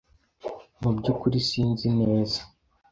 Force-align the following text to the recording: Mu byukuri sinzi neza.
Mu 0.81 0.89
byukuri 0.97 1.37
sinzi 1.49 1.87
neza. 1.99 2.39